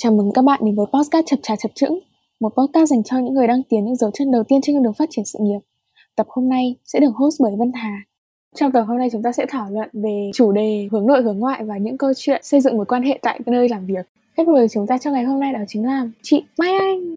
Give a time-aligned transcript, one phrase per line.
[0.00, 1.98] Chào mừng các bạn đến với podcast Chập Trà Chập Chững,
[2.40, 4.82] một podcast dành cho những người đang tiến những dấu chân đầu tiên trên con
[4.82, 5.58] đường phát triển sự nghiệp.
[6.16, 7.98] Tập hôm nay sẽ được host bởi Vân Hà.
[8.56, 11.38] Trong tập hôm nay chúng ta sẽ thảo luận về chủ đề hướng nội hướng
[11.38, 14.06] ngoại và những câu chuyện xây dựng mối quan hệ tại nơi làm việc.
[14.36, 17.14] Khách mời chúng ta trong ngày hôm nay đó chính là chị Mai Anh.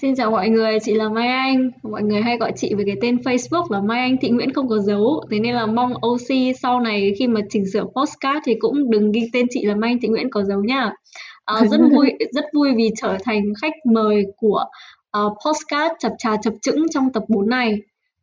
[0.00, 1.70] Xin chào mọi người, chị là Mai Anh.
[1.82, 4.68] Mọi người hay gọi chị với cái tên Facebook là Mai Anh Thị Nguyễn không
[4.68, 5.24] có dấu.
[5.30, 9.12] Thế nên là mong OC sau này khi mà chỉnh sửa postcard thì cũng đừng
[9.12, 10.92] ghi tên chị là Mai Anh Thị Nguyễn có dấu nha.
[11.62, 14.64] Uh, rất vui rất vui vì trở thành khách mời của
[15.18, 17.78] uh, podcast chập trà chập chững trong tập 4 này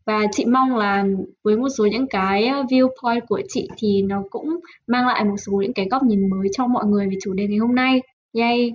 [0.09, 1.05] và chị mong là
[1.43, 5.37] với một số những cái ờ, viewpoint của chị thì nó cũng mang lại một
[5.37, 8.01] số những cái góc nhìn mới cho mọi người về chủ đề ngày hôm nay.
[8.33, 8.71] Yay!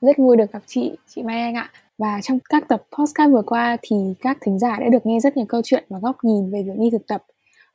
[0.00, 1.70] Rất vui được gặp chị, chị Mai Anh ạ.
[1.98, 5.36] Và trong các tập podcast vừa qua thì các thính giả đã được nghe rất
[5.36, 7.22] nhiều câu chuyện và góc nhìn về việc đi thực tập.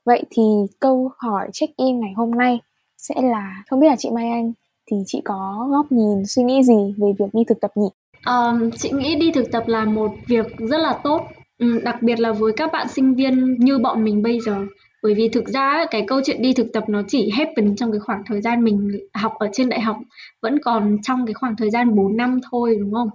[0.04, 0.42] Vậy thì
[0.80, 2.60] câu hỏi check-in ngày hôm nay
[2.96, 4.52] sẽ là không biết là chị Mai Anh
[4.90, 7.88] thì chị có góc nhìn suy nghĩ gì về việc đi thực tập nhỉ?
[8.26, 11.22] Um, chị nghĩ đi thực tập là một việc rất là tốt,
[11.58, 14.56] ừ, đặc biệt là với các bạn sinh viên như bọn mình bây giờ.
[15.02, 18.00] Bởi vì thực ra cái câu chuyện đi thực tập nó chỉ happen trong cái
[18.00, 19.96] khoảng thời gian mình học ở trên đại học
[20.42, 23.08] vẫn còn trong cái khoảng thời gian 4 năm thôi đúng không?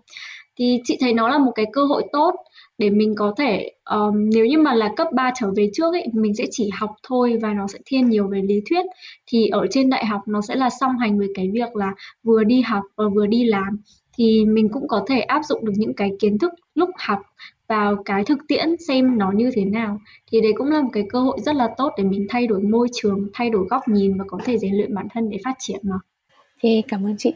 [0.60, 2.36] Thì chị thấy nó là một cái cơ hội tốt
[2.78, 6.08] để mình có thể um, nếu như mà là cấp 3 trở về trước ấy
[6.14, 8.86] mình sẽ chỉ học thôi và nó sẽ thiên nhiều về lý thuyết.
[9.28, 12.44] Thì ở trên đại học nó sẽ là song hành với cái việc là vừa
[12.44, 13.82] đi học và vừa đi làm.
[14.18, 17.20] Thì mình cũng có thể áp dụng được những cái kiến thức lúc học
[17.68, 20.00] vào cái thực tiễn xem nó như thế nào.
[20.32, 22.62] Thì đấy cũng là một cái cơ hội rất là tốt để mình thay đổi
[22.62, 25.56] môi trường thay đổi góc nhìn và có thể rèn luyện bản thân để phát
[25.60, 25.96] triển mà
[26.64, 27.34] Ok, cảm ơn chị.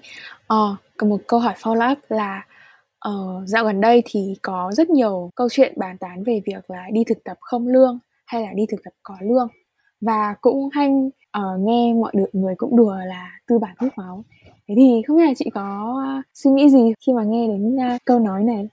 [0.47, 2.45] Ờ, còn một câu hỏi follow up là
[3.07, 6.85] Ờ, dạo gần đây thì có rất nhiều câu chuyện bàn tán về việc là
[6.91, 9.47] đi thực tập không lương hay là đi thực tập có lương.
[10.01, 14.23] Và cũng hay uh, nghe mọi người cũng đùa là tư bản hút máu.
[14.67, 17.75] Thế thì không biết là chị có uh, suy nghĩ gì khi mà nghe đến
[17.75, 18.67] uh, câu nói này?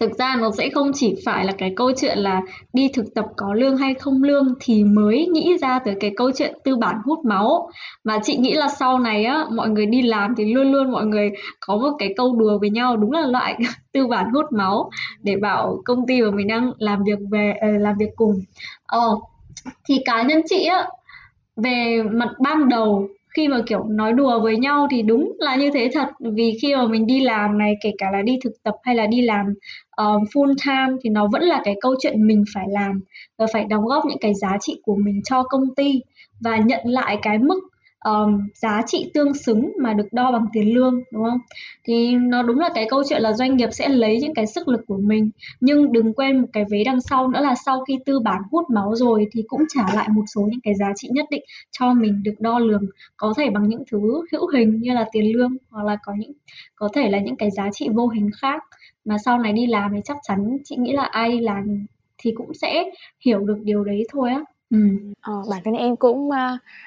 [0.00, 2.40] Thực ra nó sẽ không chỉ phải là cái câu chuyện là
[2.72, 6.30] đi thực tập có lương hay không lương thì mới nghĩ ra tới cái câu
[6.36, 7.70] chuyện tư bản hút máu.
[8.04, 11.06] Mà chị nghĩ là sau này á, mọi người đi làm thì luôn luôn mọi
[11.06, 13.58] người có một cái câu đùa với nhau, đúng là loại
[13.92, 14.90] tư bản hút máu
[15.22, 18.42] để bảo công ty mà mình đang làm việc về ờ, làm việc cùng.
[18.86, 19.16] Ờ
[19.88, 20.86] thì cá nhân chị á,
[21.56, 25.70] về mặt ban đầu khi mà kiểu nói đùa với nhau thì đúng là như
[25.74, 26.08] thế thật.
[26.20, 29.06] Vì khi mà mình đi làm này kể cả là đi thực tập hay là
[29.06, 29.46] đi làm
[29.96, 33.00] um, full time thì nó vẫn là cái câu chuyện mình phải làm
[33.38, 36.00] và phải đóng góp những cái giá trị của mình cho công ty
[36.40, 37.60] và nhận lại cái mức
[38.06, 41.38] um, giá trị tương xứng mà được đo bằng tiền lương đúng không?
[41.84, 44.68] Thì nó đúng là cái câu chuyện là doanh nghiệp sẽ lấy những cái sức
[44.68, 45.30] lực của mình.
[45.60, 48.70] Nhưng đừng quên một cái vế đằng sau nữa là sau khi tư bản hút
[48.70, 51.94] máu rồi thì cũng trả lại một số những cái giá trị nhất định cho
[51.94, 52.82] mình được đo lường
[53.16, 53.98] có thể bằng những thứ
[54.32, 56.32] hữu hình như là tiền lương hoặc là có những
[56.76, 58.62] có thể là những cái giá trị vô hình khác.
[59.04, 61.86] Mà sau này đi làm thì chắc chắn chị nghĩ là ai đi làm
[62.18, 62.84] thì cũng sẽ
[63.20, 64.40] hiểu được điều đấy thôi á.
[64.70, 64.78] Ừ.
[65.20, 66.34] Ờ, bản thân em cũng uh,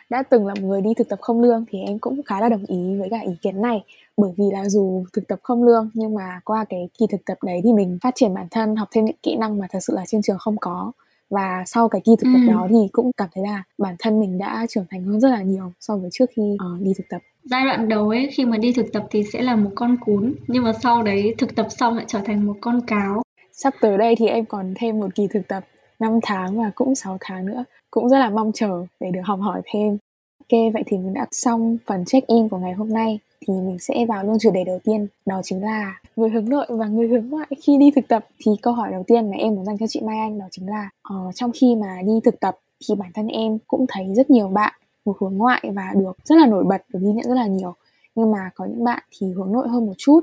[0.09, 2.49] đã từng là một người đi thực tập không lương thì em cũng khá là
[2.49, 3.83] đồng ý với cả ý kiến này.
[4.17, 7.37] Bởi vì là dù thực tập không lương nhưng mà qua cái kỳ thực tập
[7.43, 9.93] đấy thì mình phát triển bản thân học thêm những kỹ năng mà thật sự
[9.95, 10.91] là trên trường không có.
[11.29, 12.53] Và sau cái kỳ thực tập ừ.
[12.53, 15.41] đó thì cũng cảm thấy là bản thân mình đã trưởng thành hơn rất là
[15.41, 17.21] nhiều so với trước khi uh, đi thực tập.
[17.43, 20.33] Giai đoạn đầu ấy khi mà đi thực tập thì sẽ là một con cún
[20.47, 23.21] nhưng mà sau đấy thực tập xong lại trở thành một con cáo.
[23.51, 25.63] Sắp tới đây thì em còn thêm một kỳ thực tập
[25.99, 27.63] 5 tháng và cũng 6 tháng nữa.
[27.91, 29.97] Cũng rất là mong chờ để được học hỏi thêm.
[30.39, 33.19] Ok vậy thì mình đã xong phần check in của ngày hôm nay.
[33.47, 36.65] Thì mình sẽ vào luôn chủ đề đầu tiên đó chính là người hướng nội
[36.69, 37.47] và người hướng ngoại.
[37.63, 40.01] Khi đi thực tập thì câu hỏi đầu tiên mà em muốn dành cho chị
[40.01, 43.27] Mai Anh đó chính là uh, trong khi mà đi thực tập thì bản thân
[43.27, 44.73] em cũng thấy rất nhiều bạn
[45.05, 47.75] một hướng ngoại và được rất là nổi bật được ghi nhận rất là nhiều.
[48.15, 50.19] Nhưng mà có những bạn thì hướng nội hơn một chút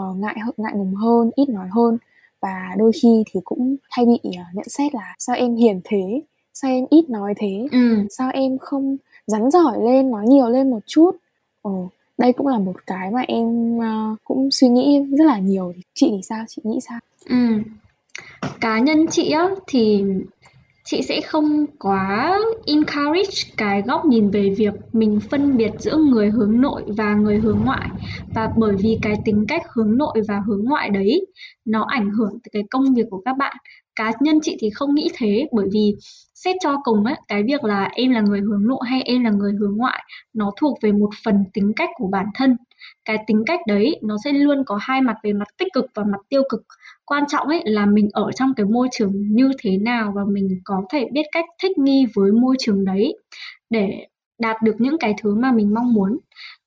[0.00, 1.98] uh, ngại ngại ngùng hơn ít nói hơn
[2.40, 6.22] và đôi khi thì cũng hay bị uh, nhận xét là sao em hiền thế
[6.54, 8.06] sao em ít nói thế ừ.
[8.10, 8.96] sao em không
[9.26, 11.10] rắn giỏi lên nói nhiều lên một chút
[11.62, 15.72] ồ đây cũng là một cái mà em uh, cũng suy nghĩ rất là nhiều
[15.94, 16.98] chị thì sao chị nghĩ sao
[17.28, 17.62] ừ.
[18.60, 20.04] cá nhân chị á thì
[20.90, 26.30] chị sẽ không quá encourage cái góc nhìn về việc mình phân biệt giữa người
[26.30, 27.88] hướng nội và người hướng ngoại.
[28.34, 31.26] Và bởi vì cái tính cách hướng nội và hướng ngoại đấy,
[31.64, 33.56] nó ảnh hưởng tới cái công việc của các bạn.
[33.96, 35.94] Cá nhân chị thì không nghĩ thế, bởi vì
[36.34, 39.30] xét cho cùng ấy, cái việc là em là người hướng nội hay em là
[39.30, 40.02] người hướng ngoại,
[40.34, 42.56] nó thuộc về một phần tính cách của bản thân
[43.04, 46.04] cái tính cách đấy, nó sẽ luôn có hai mặt về mặt tích cực và
[46.04, 46.62] mặt tiêu cực.
[47.04, 50.48] Quan trọng ấy là mình ở trong cái môi trường như thế nào và mình
[50.64, 53.14] có thể biết cách thích nghi với môi trường đấy
[53.70, 54.06] để
[54.38, 56.18] đạt được những cái thứ mà mình mong muốn.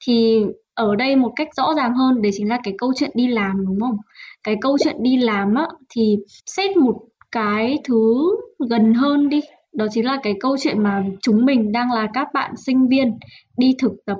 [0.05, 3.27] Thì ở đây một cách rõ ràng hơn, đấy chính là cái câu chuyện đi
[3.27, 3.97] làm, đúng không?
[4.43, 6.99] Cái câu chuyện đi làm á, thì xét một
[7.31, 8.31] cái thứ
[8.69, 9.41] gần hơn đi.
[9.73, 13.17] Đó chính là cái câu chuyện mà chúng mình đang là các bạn sinh viên
[13.57, 14.17] đi thực tập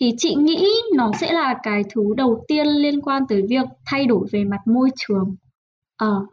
[0.00, 4.06] thì chị nghĩ nó sẽ là cái thứ đầu tiên liên quan tới việc thay
[4.06, 5.36] đổi về mặt môi trường.
[5.96, 6.26] Ờ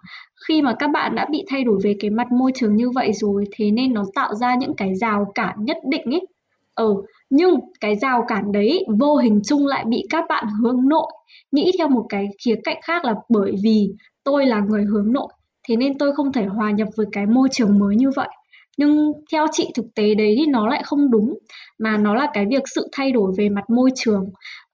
[0.47, 3.13] khi mà các bạn đã bị thay đổi về cái mặt môi trường như vậy
[3.13, 6.27] rồi, thế nên nó tạo ra những cái rào cản nhất định ấy
[6.75, 6.95] ờ
[7.29, 11.11] nhưng cái rào cản đấy vô hình chung lại bị các bạn hướng nội.
[11.51, 13.89] Nghĩ theo một cái khía cạnh khác là bởi vì
[14.23, 15.27] tôi là người hướng nội,
[15.69, 18.29] thế nên tôi không thể hòa nhập với cái môi trường mới như vậy
[18.77, 21.37] nhưng theo chị thực tế đấy thì nó lại không đúng
[21.79, 24.29] mà nó là cái việc sự thay đổi về mặt môi trường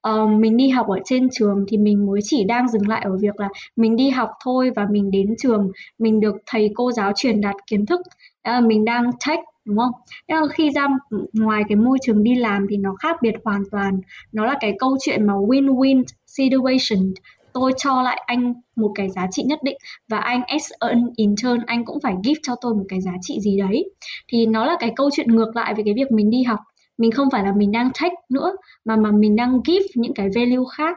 [0.08, 3.16] uh, mình đi học ở trên trường thì mình mới chỉ đang dừng lại ở
[3.20, 7.12] việc là mình đi học thôi và mình đến trường mình được thầy cô giáo
[7.16, 8.00] truyền đạt kiến thức
[8.48, 9.92] uh, mình đang take đúng không?
[10.28, 10.86] Nhưng mà khi ra
[11.32, 14.00] ngoài cái môi trường đi làm thì nó khác biệt hoàn toàn.
[14.32, 17.14] Nó là cái câu chuyện mà win-win situation
[17.54, 19.76] tôi cho lại anh một cái giá trị nhất định
[20.08, 23.40] và anh as an intern, anh cũng phải give cho tôi một cái giá trị
[23.40, 23.90] gì đấy.
[24.28, 26.58] Thì nó là cái câu chuyện ngược lại về cái việc mình đi học.
[26.98, 30.28] Mình không phải là mình đang take nữa, mà mà mình đang give những cái
[30.34, 30.96] value khác.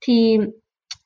[0.00, 0.38] Thì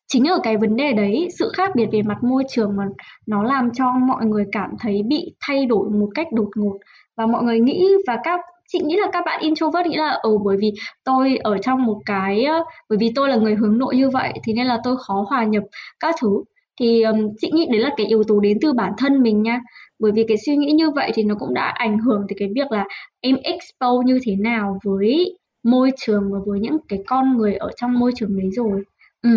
[0.08, 2.84] chính ở cái vấn đề đấy, sự khác biệt về mặt môi trường mà
[3.26, 6.78] nó làm cho mọi người cảm thấy bị thay đổi một cách đột ngột.
[7.16, 8.40] Và mọi người nghĩ và các
[8.72, 10.72] chị nghĩ là các bạn introvert nghĩ là ừ bởi vì
[11.04, 12.46] tôi ở trong một cái
[12.88, 15.44] bởi vì tôi là người hướng nội như vậy thì nên là tôi khó hòa
[15.44, 15.62] nhập
[16.00, 16.44] các thứ.
[16.80, 19.60] Thì um, chị nghĩ đấy là cái yếu tố đến từ bản thân mình nha.
[19.98, 22.48] Bởi vì cái suy nghĩ như vậy thì nó cũng đã ảnh hưởng tới cái
[22.54, 22.84] việc là
[23.20, 27.70] em expose như thế nào với môi trường và với những cái con người ở
[27.76, 28.82] trong môi trường đấy rồi.
[29.22, 29.30] Ừ.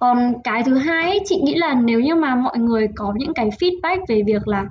[0.00, 3.34] còn cái thứ hai ấy, chị nghĩ là nếu như mà mọi người có những
[3.34, 4.66] cái feedback về việc là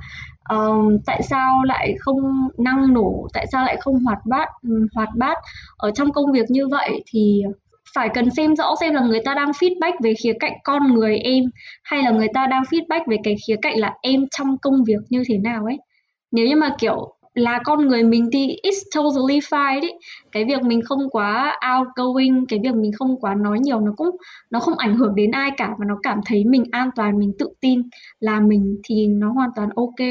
[0.49, 5.09] um, tại sao lại không năng nổ tại sao lại không hoạt bát ừ, hoạt
[5.17, 5.37] bát
[5.77, 7.43] ở trong công việc như vậy thì
[7.95, 11.17] phải cần xem rõ xem là người ta đang feedback về khía cạnh con người
[11.17, 11.43] em
[11.83, 14.99] hay là người ta đang feedback về cái khía cạnh là em trong công việc
[15.09, 15.77] như thế nào ấy.
[16.31, 19.93] Nếu như mà kiểu là con người mình thì it's totally fine đấy.
[20.31, 24.09] Cái việc mình không quá outgoing, cái việc mình không quá nói nhiều nó cũng,
[24.51, 27.33] nó không ảnh hưởng đến ai cả và nó cảm thấy mình an toàn, mình
[27.39, 27.81] tự tin
[28.19, 30.07] là mình thì nó hoàn toàn ok.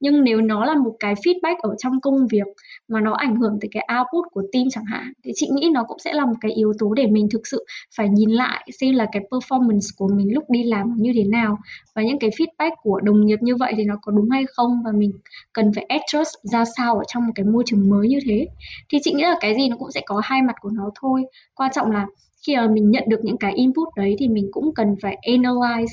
[0.00, 2.46] Nhưng nếu nó là một cái feedback ở trong công việc
[2.88, 5.12] mà nó ảnh hưởng tới cái output của team chẳng hạn.
[5.24, 7.64] Thì chị nghĩ nó cũng sẽ là một cái yếu tố để mình thực sự
[7.96, 11.58] phải nhìn lại xem là cái performance của mình lúc đi làm như thế nào.
[11.94, 14.82] Và những cái feedback của đồng nghiệp như vậy thì nó có đúng hay không?
[14.84, 15.12] Và mình
[15.52, 18.46] cần phải adjust ra sao ở trong một cái môi trường mới như thế?
[18.88, 21.24] Thì chị nghĩ là cái gì nó cũng sẽ có hai mặt của nó thôi.
[21.54, 22.06] Quan trọng là
[22.46, 25.86] khi mà mình nhận được những cái input đấy thì mình cũng cần phải analyze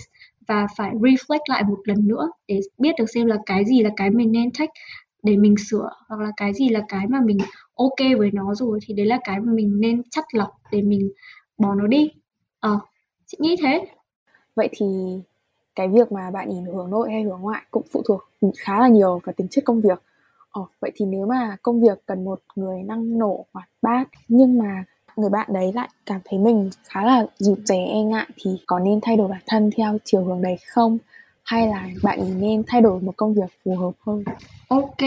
[0.48, 3.90] và phải reflect lại một lần nữa để biết được xem là cái gì là
[3.96, 4.74] cái mình nên take
[5.24, 7.38] để mình sửa hoặc là cái gì là cái mà mình
[7.76, 11.12] ok với nó rồi thì đấy là cái mà mình nên chắt lọc để mình
[11.58, 12.12] bỏ nó đi.
[12.60, 12.80] Ờ
[13.28, 13.88] chị nghĩ thế.
[14.56, 14.86] Vậy thì
[15.76, 18.22] cái việc mà bạn nhìn hướng nội hay hướng ngoại cũng phụ thuộc
[18.60, 20.04] khá là nhiều vào tính chất công việc.
[20.52, 24.58] Ờ vậy thì nếu mà công việc cần một người năng nổ hoạt bát nhưng
[24.60, 24.84] mà
[25.18, 28.80] người bạn đấy lại cảm thấy mình khá là rụt rè e ngại thì có
[28.80, 30.98] nên thay đổi bản thân theo chiều hướng đấy không?
[31.44, 34.24] Hay là bạn nên thay đổi một công việc phù hợp hơn?
[34.68, 35.02] Ok,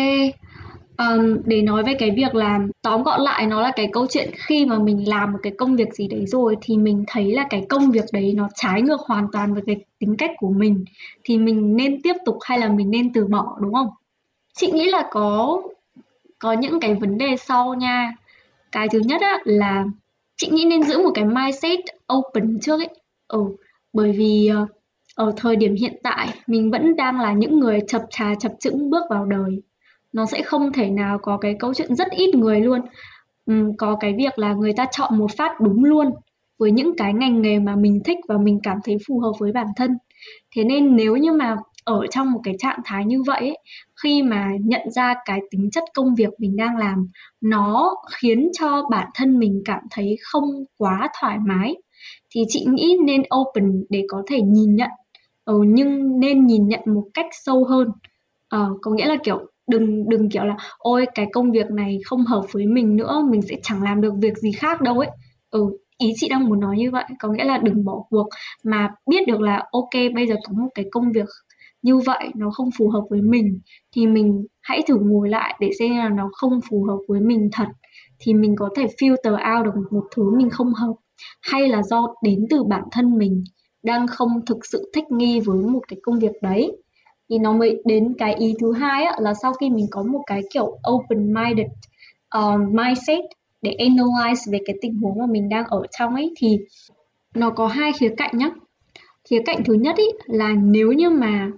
[0.99, 4.31] um, để nói về cái việc làm tóm gọn lại nó là cái câu chuyện
[4.35, 7.47] khi mà mình làm một cái công việc gì đấy rồi thì mình thấy là
[7.51, 10.85] cái công việc đấy nó trái ngược hoàn toàn với cái tính cách của mình
[11.25, 13.89] thì mình nên tiếp tục hay là mình nên từ bỏ đúng không?
[14.55, 15.63] chị nghĩ là có
[16.39, 18.15] có những cái vấn đề sau nha
[18.73, 19.85] cái thứ nhất á là
[20.37, 21.79] chị nghĩ nên giữ một cái mindset
[22.15, 22.89] open trước ấy
[23.29, 23.45] ừ
[23.93, 24.76] bởi vì uh,
[25.17, 28.91] ở thời điểm hiện tại mình vẫn đang là những người chập trà chập chững
[28.91, 29.63] bước vào đời.
[30.13, 32.81] Nó sẽ không thể nào có cái câu chuyện rất ít người luôn.
[33.53, 36.11] Uhm, có cái việc là người ta chọn một phát đúng luôn
[36.59, 39.53] với những cái ngành nghề mà mình thích và mình cảm thấy phù hợp với
[39.53, 39.91] bản thân.
[40.57, 43.59] Thế nên nếu như mà ở trong một cái trạng thái như vậy ấy,
[44.03, 47.09] khi mà nhận ra cái tính chất công việc mình đang làm
[47.41, 50.45] nó khiến cho bản thân mình cảm thấy không
[50.79, 51.75] quá thoải mái
[52.31, 54.91] thì chị nghĩ nên open để có thể nhìn nhận
[55.47, 57.89] ừ, nhưng nên nhìn nhận một cách sâu hơn.
[58.49, 59.39] Ờ, có nghĩa là kiểu
[59.69, 63.43] đừng đừng kiểu là ôi cái công việc này không hợp với mình nữa mình
[63.43, 65.11] sẽ chẳng làm được việc gì khác đâu ấy.
[65.51, 68.29] Ừ ý chị đang muốn nói như vậy có nghĩa là đừng bỏ cuộc
[68.65, 71.29] mà biết được là ok bây giờ có một cái công việc
[71.83, 73.61] như vậy nó không phù hợp với mình
[73.97, 77.49] thì mình hãy thử ngồi lại để xem là nó không phù hợp với mình
[77.53, 77.67] thật
[78.19, 80.93] thì mình có thể filter out được một thứ mình không hợp.
[81.43, 83.45] Hay là do đến từ bản thân mình
[83.87, 86.77] đang không thực sự thích nghi với một cái công việc đấy.
[87.29, 90.23] Thì nó mới đến cái ý thứ hai á, là sau khi mình có một
[90.27, 91.67] cái kiểu open minded
[92.39, 93.25] uh, mindset
[93.63, 96.59] để analyze về cái tình huống mà mình đang ở trong ấy thì
[97.35, 98.51] nó có hai khía cạnh nhá.
[99.31, 101.51] Khía cạnh thứ nhất ý là nếu như mà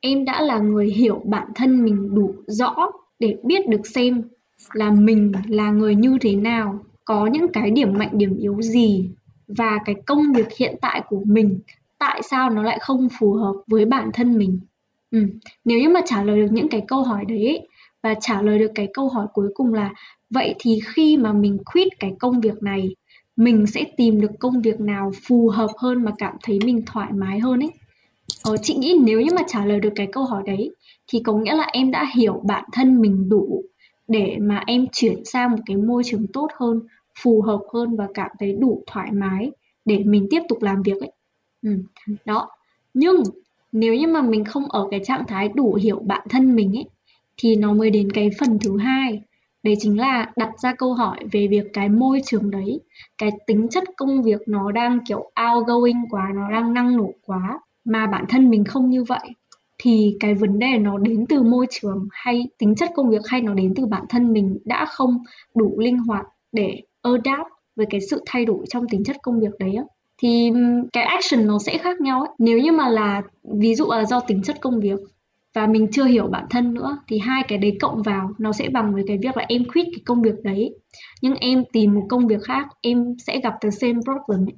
[0.00, 4.22] em đã là người hiểu bản thân mình đủ rõ để biết được xem
[4.72, 9.10] là mình là người như thế nào có những cái điểm mạnh điểm yếu gì
[9.56, 11.60] và cái công việc hiện tại của mình
[11.98, 14.60] tại sao nó lại không phù hợp với bản thân mình
[15.10, 15.18] ừ.
[15.64, 17.68] nếu như mà trả lời được những cái câu hỏi đấy
[18.02, 19.90] và trả lời được cái câu hỏi cuối cùng là
[20.30, 22.94] vậy thì khi mà mình quit cái công việc này
[23.36, 27.12] mình sẽ tìm được công việc nào phù hợp hơn mà cảm thấy mình thoải
[27.12, 27.70] mái hơn ấy
[28.44, 30.70] ờ, chị nghĩ nếu như mà trả lời được cái câu hỏi đấy
[31.12, 33.62] thì có nghĩa là em đã hiểu bản thân mình đủ
[34.08, 36.80] để mà em chuyển sang một cái môi trường tốt hơn
[37.22, 39.50] phù hợp hơn và cảm thấy đủ thoải mái
[39.84, 41.12] để mình tiếp tục làm việc ấy
[41.62, 41.70] ừ.
[42.24, 42.48] đó
[42.94, 43.22] nhưng
[43.72, 46.88] nếu như mà mình không ở cái trạng thái đủ hiểu bản thân mình ấy,
[47.36, 49.22] thì nó mới đến cái phần thứ hai
[49.62, 52.80] đấy chính là đặt ra câu hỏi về việc cái môi trường đấy,
[53.18, 57.58] cái tính chất công việc nó đang kiểu outgoing quá, nó đang năng nổ quá
[57.84, 59.28] mà bản thân mình không như vậy,
[59.78, 63.40] thì cái vấn đề nó đến từ môi trường hay tính chất công việc hay
[63.40, 65.18] nó đến từ bản thân mình đã không
[65.54, 69.52] đủ linh hoạt để adapt với cái sự thay đổi trong tính chất công việc
[69.58, 69.84] đấy á
[70.22, 70.52] thì
[70.92, 72.28] cái action nó sẽ khác nhau ấy.
[72.38, 73.22] nếu như mà là
[73.58, 74.98] ví dụ là do tính chất công việc
[75.54, 78.68] và mình chưa hiểu bản thân nữa thì hai cái đấy cộng vào nó sẽ
[78.68, 80.74] bằng với cái việc là em quit cái công việc đấy
[81.22, 84.54] nhưng em tìm một công việc khác em sẽ gặp the same problem ấy.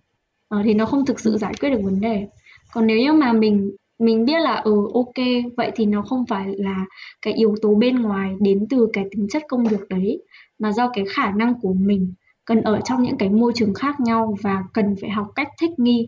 [0.48, 2.26] À, thì nó không thực sự giải quyết được vấn đề
[2.72, 6.46] còn nếu như mà mình mình biết là ừ ok vậy thì nó không phải
[6.56, 6.84] là
[7.22, 10.22] cái yếu tố bên ngoài đến từ cái tính chất công việc đấy
[10.58, 14.00] mà do cái khả năng của mình cần ở trong những cái môi trường khác
[14.00, 16.06] nhau và cần phải học cách thích nghi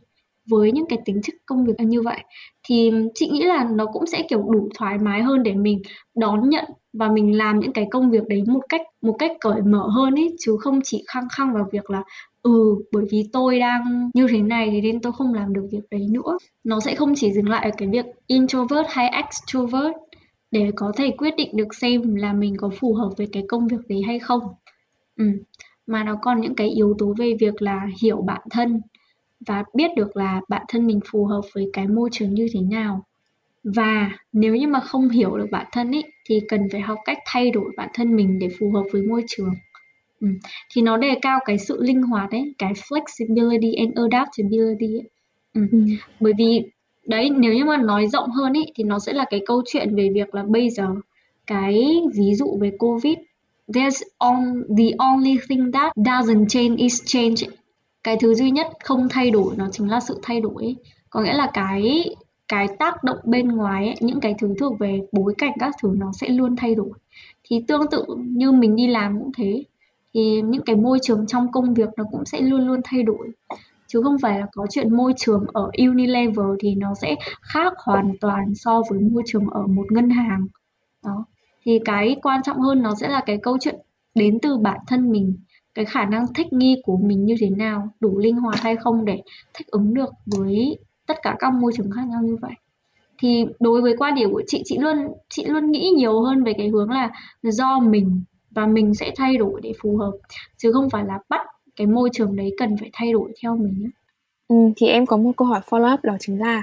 [0.50, 2.24] với những cái tính chất công việc như vậy.
[2.68, 5.82] Thì chị nghĩ là nó cũng sẽ kiểu đủ thoải mái hơn để mình
[6.14, 9.62] đón nhận và mình làm những cái công việc đấy một cách một cách cởi
[9.62, 12.02] mở hơn ấy chứ không chỉ khăng khăng vào việc là
[12.42, 15.82] ừ bởi vì tôi đang như thế này thì nên tôi không làm được việc
[15.90, 16.38] đấy nữa.
[16.64, 19.94] Nó sẽ không chỉ dừng lại ở cái việc introvert hay extrovert
[20.50, 23.68] để có thể quyết định được xem là mình có phù hợp với cái công
[23.68, 24.40] việc đấy hay không.
[25.16, 25.24] Ừ
[25.86, 28.80] mà nó còn những cái yếu tố về việc là hiểu bản thân
[29.46, 32.60] và biết được là bản thân mình phù hợp với cái môi trường như thế
[32.60, 33.04] nào
[33.64, 37.18] và nếu như mà không hiểu được bản thân ấy thì cần phải học cách
[37.26, 39.54] thay đổi bản thân mình để phù hợp với môi trường
[40.20, 40.28] ừ.
[40.74, 45.08] thì nó đề cao cái sự linh hoạt ấy cái flexibility and adaptability ấy.
[45.54, 45.60] Ừ.
[45.72, 45.78] Ừ.
[46.20, 46.62] bởi vì
[47.06, 49.96] đấy nếu như mà nói rộng hơn ấy thì nó sẽ là cái câu chuyện
[49.96, 50.86] về việc là bây giờ
[51.46, 53.14] cái ví dụ về covid
[53.68, 57.46] there's on the only thing that doesn't change is change.
[58.02, 60.76] Cái thứ duy nhất không thay đổi nó chính là sự thay đổi.
[61.10, 62.04] Có nghĩa là cái
[62.48, 65.94] cái tác động bên ngoài ấy, những cái thứ thuộc về bối cảnh các thứ
[65.98, 66.90] nó sẽ luôn thay đổi.
[67.44, 69.64] Thì tương tự như mình đi làm cũng thế
[70.14, 73.30] thì những cái môi trường trong công việc nó cũng sẽ luôn luôn thay đổi.
[73.86, 78.12] Chứ không phải là có chuyện môi trường ở Unilever thì nó sẽ khác hoàn
[78.20, 80.46] toàn so với môi trường ở một ngân hàng.
[81.04, 81.24] Đó
[81.64, 83.76] thì cái quan trọng hơn nó sẽ là cái câu chuyện
[84.14, 85.36] đến từ bản thân mình
[85.74, 89.04] cái khả năng thích nghi của mình như thế nào đủ linh hoạt hay không
[89.04, 89.22] để
[89.54, 92.52] thích ứng được với tất cả các môi trường khác nhau như vậy.
[93.18, 94.96] Thì đối với quan điểm của chị chị luôn
[95.28, 97.10] chị luôn nghĩ nhiều hơn về cái hướng là
[97.42, 100.12] do mình và mình sẽ thay đổi để phù hợp
[100.56, 101.40] chứ không phải là bắt
[101.76, 103.90] cái môi trường đấy cần phải thay đổi theo mình
[104.48, 106.62] ừ, thì em có một câu hỏi follow up đó chính là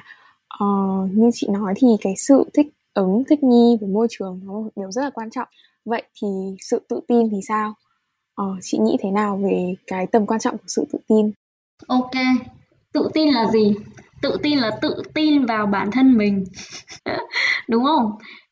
[0.63, 4.53] uh, như chị nói thì cái sự thích ứng thích nghi với môi trường nó
[4.53, 5.47] một điều rất là quan trọng.
[5.85, 6.27] Vậy thì
[6.59, 7.73] sự tự tin thì sao?
[8.35, 11.31] Ờ, chị nghĩ thế nào về cái tầm quan trọng của sự tự tin?
[11.87, 12.11] Ok
[12.93, 13.75] tự tin là gì?
[14.21, 16.43] Tự tin là tự tin vào bản thân mình.
[17.69, 18.11] Đúng không?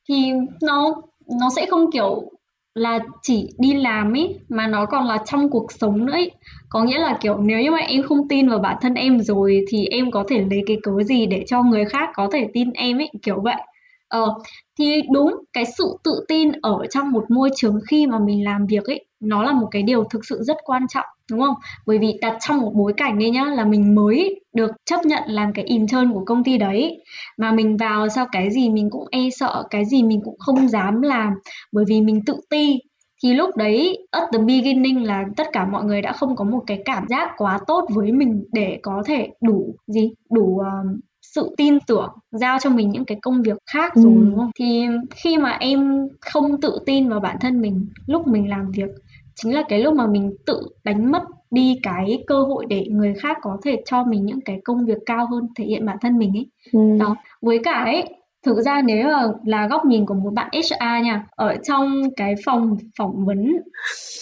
[0.09, 0.31] Thì
[0.61, 0.95] nó
[1.39, 2.31] nó sẽ không kiểu
[2.75, 6.31] là chỉ đi làm ấy mà nó còn là trong cuộc sống nữa ấy.
[6.69, 9.65] Có nghĩa là kiểu nếu như mà em không tin vào bản thân em rồi
[9.67, 12.71] thì em có thể lấy cái cớ gì để cho người khác có thể tin
[12.71, 13.61] em ấy kiểu vậy.
[14.09, 14.33] Ờ
[14.79, 18.65] thì đúng cái sự tự tin ở trong một môi trường khi mà mình làm
[18.65, 21.55] việc ấy nó là một cái điều thực sự rất quan trọng đúng không?
[21.87, 25.23] Bởi vì đặt trong một bối cảnh đây nhá là mình mới được chấp nhận
[25.27, 27.03] làm cái intern của công ty đấy
[27.37, 30.67] mà mình vào sau cái gì mình cũng e sợ, cái gì mình cũng không
[30.67, 31.33] dám làm
[31.71, 32.79] bởi vì mình tự ti
[33.23, 36.63] thì lúc đấy at the beginning là tất cả mọi người đã không có một
[36.67, 40.99] cái cảm giác quá tốt với mình để có thể đủ gì đủ uh,
[41.35, 44.25] sự tin tưởng giao cho mình những cái công việc khác rồi ừ.
[44.25, 48.49] đúng không thì khi mà em không tự tin vào bản thân mình lúc mình
[48.49, 48.89] làm việc
[49.35, 53.13] chính là cái lúc mà mình tự đánh mất đi cái cơ hội để người
[53.13, 56.17] khác có thể cho mình những cái công việc cao hơn thể hiện bản thân
[56.17, 56.97] mình ấy ừ.
[56.99, 61.03] đó với cả ấy Thực ra nếu mà là góc nhìn của một bạn HR
[61.03, 63.57] nha, ở trong cái phòng phỏng vấn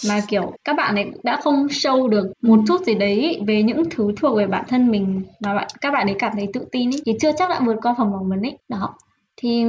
[0.08, 3.82] mà kiểu các bạn ấy đã không show được một chút gì đấy về những
[3.90, 6.90] thứ thuộc về bản thân mình mà bạn các bạn ấy cảm thấy tự tin
[6.94, 8.58] ấy thì chưa chắc đã vượt qua phòng phỏng vấn ấy.
[8.68, 8.94] Đó.
[9.36, 9.64] Thì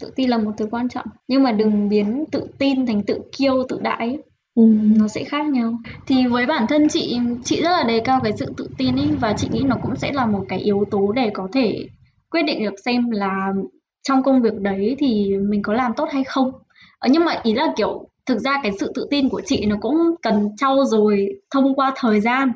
[0.00, 3.20] tự tin là một thứ quan trọng nhưng mà đừng biến tự tin thành tự
[3.38, 4.18] kiêu tự đại ấy.
[4.54, 4.62] Ừ.
[4.98, 5.72] nó sẽ khác nhau
[6.06, 9.08] thì với bản thân chị chị rất là đề cao cái sự tự tin ấy
[9.20, 11.88] và chị nghĩ nó cũng sẽ là một cái yếu tố để có thể
[12.34, 13.52] quyết định được xem là
[14.02, 16.52] trong công việc đấy thì mình có làm tốt hay không.
[16.98, 19.76] Ờ, nhưng mà ý là kiểu thực ra cái sự tự tin của chị nó
[19.80, 22.52] cũng cần trau dồi thông qua thời gian.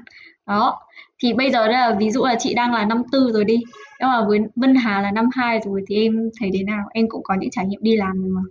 [0.47, 0.81] Đó
[1.23, 3.57] thì bây giờ là ví dụ là chị đang là năm tư rồi đi
[4.01, 6.85] nhưng mà với Vân Hà là năm hai rồi thì em thấy thế nào?
[6.93, 8.43] Em cũng có những trải nghiệm đi làm rồi mà.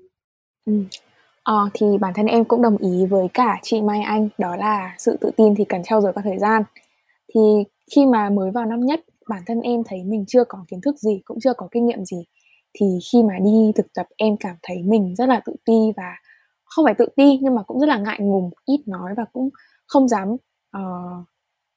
[0.65, 0.73] Ừ.
[1.43, 4.95] Ờ, thì bản thân em cũng đồng ý với cả chị Mai Anh đó là
[4.97, 6.63] sự tự tin thì cần trau dồi qua thời gian.
[7.33, 7.41] Thì
[7.95, 10.97] khi mà mới vào năm nhất bản thân em thấy mình chưa có kiến thức
[10.99, 12.25] gì cũng chưa có kinh nghiệm gì
[12.73, 16.15] thì khi mà đi thực tập em cảm thấy mình rất là tự ti và
[16.65, 19.49] không phải tự ti nhưng mà cũng rất là ngại ngùng ít nói và cũng
[19.87, 20.33] không dám
[20.77, 21.27] uh,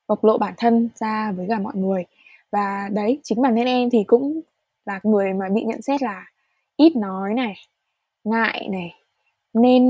[0.09, 2.05] bộc lộ bản thân ra với cả mọi người.
[2.53, 4.41] Và đấy chính bản thân em thì cũng
[4.87, 6.27] là người mà bị nhận xét là
[6.77, 7.55] ít nói này
[8.25, 8.95] ngại này
[9.55, 9.85] nên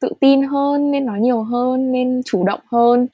[0.00, 3.06] tự tin hơn nên nói nhiều hơn nên chủ động hơn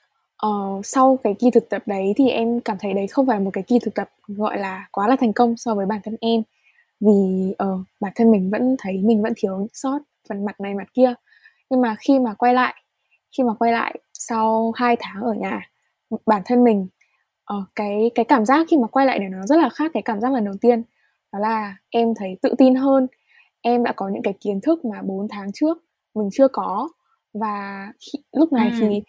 [0.47, 3.51] uh, sau cái kỳ thực tập đấy thì em cảm thấy đấy không phải một
[3.53, 6.43] cái kỳ thực tập gọi là quá là thành công so với bản thân em.
[7.01, 10.89] Vì uh, bản thân mình vẫn thấy mình vẫn thiếu sót phần mặt này mặt
[10.95, 11.15] kia.
[11.71, 12.75] Nhưng mà khi mà quay lại
[13.37, 15.61] khi mà quay lại sau 2 tháng ở nhà
[16.27, 16.89] bản thân mình
[17.55, 20.03] uh, cái cái cảm giác khi mà quay lại để nó rất là khác cái
[20.03, 20.83] cảm giác lần đầu tiên.
[21.33, 23.07] Đó là em thấy tự tin hơn.
[23.63, 25.79] Em đã có những cái kiến thức mà 4 tháng trước
[26.15, 26.89] mình chưa có.
[27.35, 28.77] Và khi, lúc này ừ.
[28.81, 29.03] thì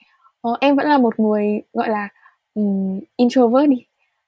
[0.47, 2.09] uh, em vẫn là một người gọi là
[2.53, 3.85] um, introvert đi.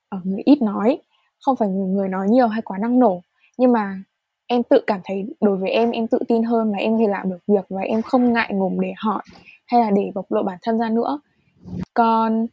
[0.10, 0.98] Ở người ít nói
[1.45, 3.22] không phải người, người nói nhiều hay quá năng nổ.
[3.57, 4.03] Nhưng mà
[4.48, 7.07] em tự cảm thấy đối với em em tự tin hơn và em có thể
[7.07, 9.23] làm được việc và em không ngại ngùng để hỏi
[9.67, 11.19] hay là để bộc lộ bản thân ra nữa.
[11.93, 12.47] Còn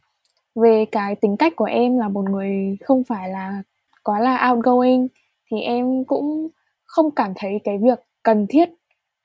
[0.55, 3.63] về cái tính cách của em là một người không phải là
[4.03, 5.07] quá là outgoing
[5.51, 6.47] thì em cũng
[6.85, 8.69] không cảm thấy cái việc cần thiết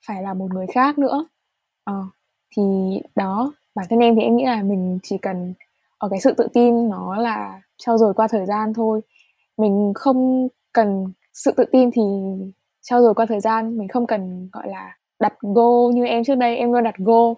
[0.06, 1.26] phải là một người khác nữa.
[1.84, 2.04] Ờ,
[2.56, 2.62] thì
[3.14, 5.54] đó bản thân em thì em nghĩ là mình chỉ cần
[5.98, 9.00] ở cái sự tự tin nó là trao dồi qua thời gian thôi.
[9.56, 12.02] Mình không cần sự tự tin thì
[12.82, 16.34] trao dồi qua thời gian mình không cần gọi là đặt goal như em trước
[16.34, 16.56] đây.
[16.56, 17.34] Em luôn đặt goal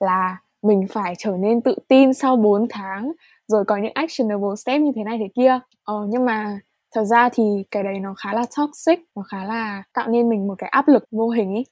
[0.00, 3.12] là mình phải trở nên tự tin sau 4 tháng
[3.46, 5.58] rồi có những actionable step như thế này thế kia.
[5.84, 6.58] Ờ, nhưng mà
[6.94, 10.46] thật ra thì cái đấy nó khá là toxic nó khá là tạo nên mình
[10.46, 11.64] một cái áp lực vô hình ý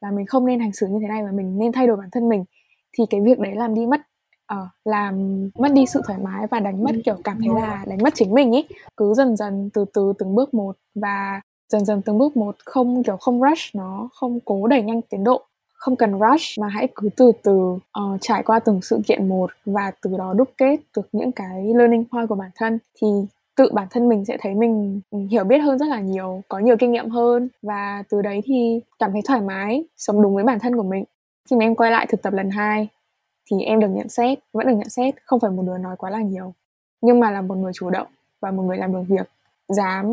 [0.00, 2.08] là mình không nên hành xử như thế này và mình nên thay đổi bản
[2.12, 2.44] thân mình
[2.98, 4.00] thì cái việc đấy làm đi mất
[4.54, 7.98] uh, làm mất đi sự thoải mái và đánh mất kiểu cảm thấy là đánh
[8.02, 8.64] mất chính mình ý
[8.96, 13.02] cứ dần dần từ từ từng bước một và dần dần từng bước một không
[13.02, 15.46] kiểu không rush nó không cố đẩy nhanh tiến độ
[15.80, 19.50] không cần rush mà hãy cứ từ từ uh, trải qua từng sự kiện một
[19.66, 22.78] và từ đó đúc kết được những cái learning point của bản thân.
[23.02, 23.06] Thì
[23.56, 25.00] tự bản thân mình sẽ thấy mình
[25.30, 28.80] hiểu biết hơn rất là nhiều có nhiều kinh nghiệm hơn và từ đấy thì
[28.98, 31.04] cảm thấy thoải mái sống đúng với bản thân của mình
[31.50, 32.88] khi mà em quay lại thực tập lần hai
[33.50, 36.10] thì em được nhận xét vẫn được nhận xét không phải một đứa nói quá
[36.10, 36.54] là nhiều.
[37.00, 38.06] Nhưng mà là một người chủ động
[38.40, 39.30] và một người làm được việc
[39.68, 40.06] dám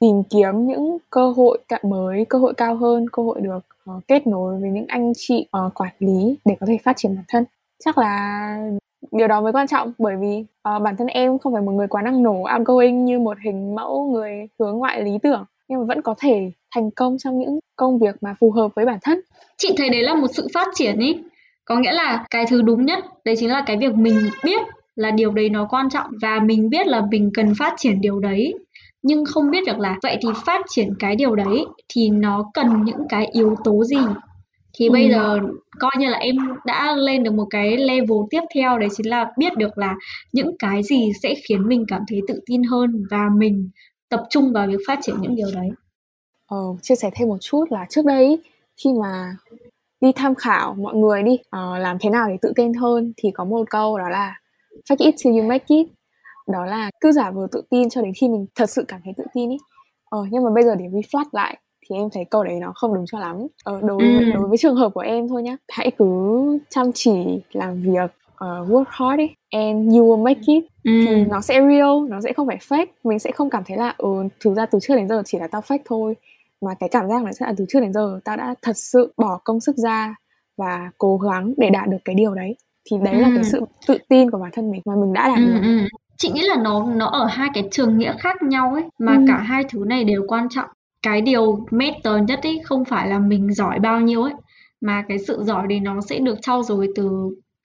[0.00, 4.08] tìm kiếm những cơ hội cạn mới cơ hội cao hơn cơ hội được uh,
[4.08, 7.24] kết nối với những anh chị uh, quản lý để có thể phát triển bản
[7.28, 7.44] thân.
[7.84, 8.70] Chắc là
[9.12, 11.88] điều đó mới quan trọng bởi vì uh, bản thân em không phải một người
[11.88, 15.84] quá năng nổ outgoing như một hình mẫu người hướng ngoại lý tưởng nhưng mà
[15.84, 19.20] vẫn có thể thành công trong những công việc mà phù hợp với bản thân
[19.56, 21.16] chị thấy đấy là một sự phát triển ý
[21.64, 24.62] có nghĩa là cái thứ đúng nhất đấy chính là cái việc mình biết
[24.96, 28.20] là điều đấy nó quan trọng và mình biết là mình cần phát triển điều
[28.20, 28.54] đấy
[29.02, 32.84] nhưng không biết được là vậy thì phát triển cái điều đấy thì nó cần
[32.84, 34.00] những cái yếu tố gì
[34.78, 34.92] thì ừ.
[34.92, 35.38] bây giờ
[35.78, 36.36] coi như là em
[36.66, 39.94] đã lên được một cái level tiếp theo đấy chính là biết được là
[40.32, 43.70] những cái gì sẽ khiến mình cảm thấy tự tin hơn và mình
[44.08, 45.68] tập trung vào việc phát triển những điều đấy.
[46.46, 48.38] Ờ, chia sẻ thêm một chút là trước đây
[48.76, 49.36] khi mà
[50.00, 53.30] đi tham khảo mọi người đi uh, làm thế nào để tự tin hơn thì
[53.30, 54.40] có một câu đó là
[54.88, 55.86] fake it till you make it
[56.46, 59.14] đó là cứ giả vờ tự tin cho đến khi mình thật sự cảm thấy
[59.16, 59.56] tự tin ý.
[60.10, 62.94] Ờ, nhưng mà bây giờ để reflect lại thì em thấy câu đấy nó không
[62.94, 63.46] đúng cho lắm.
[63.64, 64.30] Ờ, đối ừ.
[64.34, 68.70] đối với trường hợp của em thôi nhá hãy cứ chăm chỉ làm việc uh,
[68.70, 70.64] work hard ấy and you will make it.
[70.84, 70.90] Ừ.
[71.06, 72.86] thì nó sẽ real nó sẽ không phải fake.
[73.04, 74.08] Mình sẽ không cảm thấy là ừ
[74.40, 76.14] thực ra từ trước đến giờ chỉ là tao fake thôi
[76.64, 79.12] mà cái cảm giác là sẽ là từ trước đến giờ tao đã thật sự
[79.16, 80.14] bỏ công sức ra
[80.58, 82.56] và cố gắng để đạt được cái điều đấy
[82.90, 83.20] thì đấy ừ.
[83.20, 85.60] là cái sự tự tin của bản thân mình mà mình đã đạt ừ, được
[85.62, 85.88] ừ.
[86.18, 89.24] chị nghĩ là nó nó ở hai cái trường nghĩa khác nhau ấy mà ừ.
[89.28, 90.68] cả hai thứ này đều quan trọng
[91.02, 94.34] cái điều matter nhất ấy không phải là mình giỏi bao nhiêu ấy
[94.80, 97.10] mà cái sự giỏi đấy nó sẽ được trau dồi từ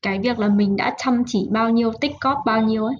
[0.01, 2.95] cái việc là mình đã chăm chỉ bao nhiêu tích cóp bao nhiêu ấy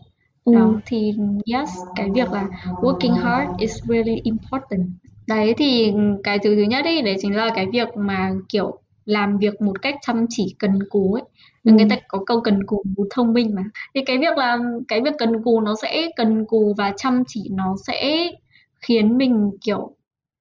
[0.46, 0.54] ừ.
[0.54, 1.14] đó thì
[1.54, 2.48] yes cái việc là
[2.82, 4.88] working hard is really important
[5.28, 9.38] đấy thì cái thứ thứ nhất ấy đấy chính là cái việc mà kiểu làm
[9.38, 11.24] việc một cách chăm chỉ cần cù ấy
[11.64, 11.72] ừ.
[11.72, 13.64] người ta có câu cần cù thông minh mà
[13.96, 14.58] thì cái việc là
[14.88, 18.32] cái việc cần cù nó sẽ cần cù và chăm chỉ nó sẽ
[18.80, 19.96] khiến mình kiểu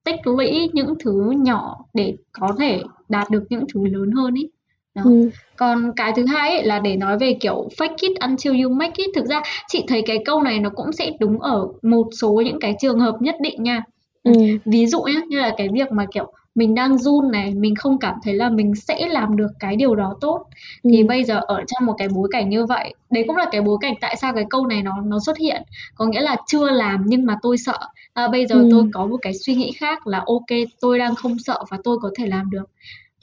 [0.04, 4.48] tích lũy những thứ nhỏ để có thể đạt được những thứ lớn hơn ý
[4.94, 5.02] đó.
[5.04, 5.30] Ừ.
[5.56, 8.94] Còn cái thứ hai ấy là để nói về kiểu fake it until you make
[8.96, 9.10] it.
[9.14, 12.60] Thực ra chị thấy cái câu này nó cũng sẽ đúng ở một số những
[12.60, 13.82] cái trường hợp nhất định nha.
[14.22, 14.32] Ừ.
[14.64, 17.98] Ví dụ nhé, như là cái việc mà kiểu mình đang run này, mình không
[17.98, 20.44] cảm thấy là mình sẽ làm được cái điều đó tốt.
[20.82, 20.90] Ừ.
[20.92, 23.62] Thì bây giờ ở trong một cái bối cảnh như vậy, đấy cũng là cái
[23.62, 25.62] bối cảnh tại sao cái câu này nó nó xuất hiện.
[25.94, 27.78] Có nghĩa là chưa làm nhưng mà tôi sợ.
[28.12, 28.68] À, bây giờ ừ.
[28.70, 31.98] tôi có một cái suy nghĩ khác là ok, tôi đang không sợ và tôi
[32.02, 32.70] có thể làm được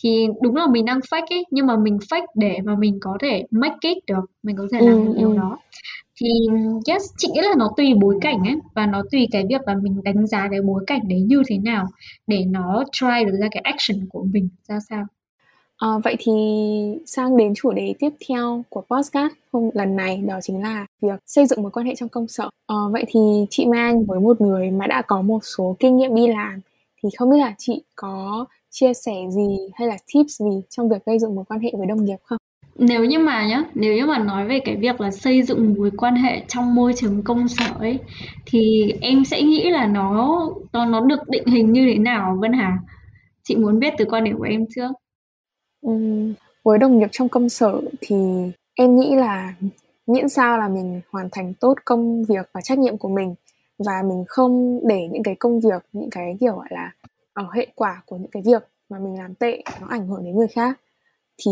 [0.03, 3.17] thì đúng là mình đang fake ấy nhưng mà mình fake để mà mình có
[3.21, 5.37] thể make it được mình có thể làm được điều ừ.
[5.37, 5.57] đó
[6.21, 6.29] thì
[6.87, 9.75] yes chị nghĩ là nó tùy bối cảnh ấy và nó tùy cái việc là
[9.81, 11.85] mình đánh giá cái bối cảnh đấy như thế nào
[12.27, 15.05] để nó try được ra cái action của mình ra sao
[15.77, 16.31] À, vậy thì
[17.05, 21.19] sang đến chủ đề tiếp theo của podcast hôm lần này đó chính là việc
[21.25, 22.49] xây dựng mối quan hệ trong công sở.
[22.67, 26.15] À, vậy thì chị Mang với một người mà đã có một số kinh nghiệm
[26.15, 26.61] đi làm
[27.03, 31.05] thì không biết là chị có chia sẻ gì hay là tips gì trong việc
[31.05, 32.37] gây dựng mối quan hệ với đồng nghiệp không?
[32.79, 35.91] Nếu như mà nhá, nếu như mà nói về cái việc là xây dựng mối
[35.97, 37.99] quan hệ trong môi trường công sở ấy
[38.45, 40.41] thì em sẽ nghĩ là nó
[40.73, 42.79] nó nó được định hình như thế nào Vân Hà?
[43.43, 44.91] Chị muốn biết từ quan điểm của em trước.
[45.81, 45.91] ừ,
[46.63, 48.15] với đồng nghiệp trong công sở thì
[48.75, 49.53] em nghĩ là
[50.07, 53.35] miễn sao là mình hoàn thành tốt công việc và trách nhiệm của mình
[53.79, 56.91] và mình không để những cái công việc những cái kiểu gọi là
[57.33, 60.35] ở hệ quả của những cái việc mà mình làm tệ nó ảnh hưởng đến
[60.35, 60.79] người khác
[61.45, 61.51] thì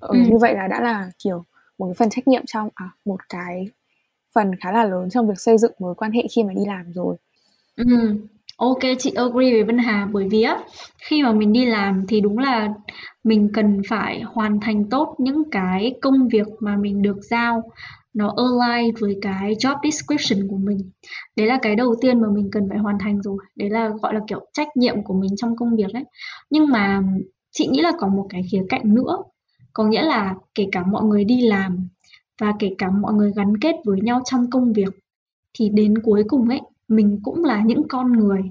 [0.00, 0.18] ở ừ.
[0.18, 1.44] như vậy là đã là kiểu
[1.78, 3.70] một cái phần trách nhiệm trong à, một cái
[4.34, 6.92] phần khá là lớn trong việc xây dựng mối quan hệ khi mà đi làm
[6.92, 7.16] rồi.
[7.76, 7.84] Ừ.
[8.56, 10.58] Ok chị agree với Vân Hà bởi vì á
[10.98, 12.68] khi mà mình đi làm thì đúng là
[13.24, 17.62] mình cần phải hoàn thành tốt những cái công việc mà mình được giao
[18.14, 20.90] nó align với cái job description của mình
[21.36, 24.14] đấy là cái đầu tiên mà mình cần phải hoàn thành rồi đấy là gọi
[24.14, 26.04] là kiểu trách nhiệm của mình trong công việc đấy
[26.50, 27.02] nhưng mà
[27.58, 29.22] chị nghĩ là có một cái khía cạnh nữa.
[29.72, 31.88] Có nghĩa là kể cả mọi người đi làm
[32.40, 34.98] và kể cả mọi người gắn kết với nhau trong công việc
[35.54, 38.42] thì đến cuối cùng ấy mình cũng là những con người.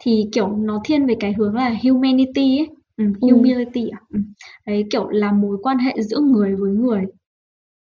[0.00, 2.68] Thì kiểu nó thiên về cái hướng là humanity ấy.
[2.96, 3.12] Ừ, ừ.
[3.20, 4.00] humility à?
[4.10, 4.20] Ừ.
[4.66, 7.04] đấy kiểu là mối quan hệ giữa người với người.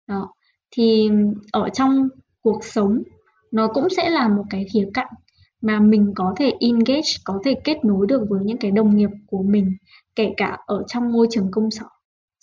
[0.08, 0.32] Đó.
[0.70, 1.10] Thì
[1.52, 2.08] ở trong
[2.42, 3.02] cuộc sống
[3.50, 5.12] nó cũng sẽ là một cái khía cạnh
[5.60, 9.10] mà mình có thể engage, có thể kết nối được với những cái đồng nghiệp
[9.26, 9.72] của mình
[10.16, 11.84] kể cả ở trong môi trường công sở.